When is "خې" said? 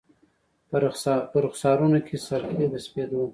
2.51-2.65